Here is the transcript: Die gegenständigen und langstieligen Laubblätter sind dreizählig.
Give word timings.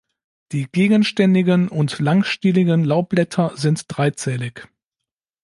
Die 0.51 0.65
gegenständigen 0.65 1.67
und 1.67 1.99
langstieligen 1.99 2.83
Laubblätter 2.83 3.51
sind 3.55 3.85
dreizählig. 3.87 4.67